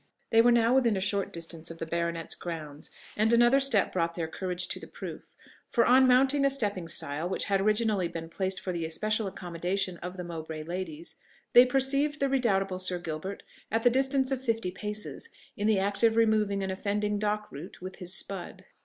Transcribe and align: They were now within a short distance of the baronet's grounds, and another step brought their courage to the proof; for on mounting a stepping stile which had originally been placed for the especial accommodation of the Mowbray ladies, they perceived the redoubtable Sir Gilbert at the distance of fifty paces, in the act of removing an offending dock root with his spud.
They 0.31 0.41
were 0.41 0.51
now 0.51 0.73
within 0.73 0.97
a 0.97 0.99
short 0.99 1.31
distance 1.31 1.69
of 1.69 1.77
the 1.77 1.85
baronet's 1.85 2.33
grounds, 2.33 2.89
and 3.15 3.31
another 3.31 3.59
step 3.59 3.91
brought 3.93 4.15
their 4.15 4.27
courage 4.27 4.67
to 4.69 4.79
the 4.79 4.87
proof; 4.87 5.35
for 5.69 5.85
on 5.85 6.07
mounting 6.07 6.43
a 6.43 6.49
stepping 6.49 6.87
stile 6.87 7.29
which 7.29 7.43
had 7.45 7.61
originally 7.61 8.07
been 8.07 8.27
placed 8.27 8.59
for 8.59 8.73
the 8.73 8.83
especial 8.83 9.27
accommodation 9.27 9.97
of 9.97 10.17
the 10.17 10.23
Mowbray 10.23 10.63
ladies, 10.63 11.17
they 11.53 11.67
perceived 11.67 12.19
the 12.19 12.29
redoubtable 12.29 12.79
Sir 12.79 12.97
Gilbert 12.97 13.43
at 13.71 13.83
the 13.83 13.91
distance 13.91 14.31
of 14.31 14.43
fifty 14.43 14.71
paces, 14.71 15.29
in 15.55 15.67
the 15.67 15.77
act 15.77 16.01
of 16.01 16.15
removing 16.15 16.63
an 16.63 16.71
offending 16.71 17.19
dock 17.19 17.51
root 17.51 17.79
with 17.79 17.97
his 17.97 18.11
spud. 18.11 18.65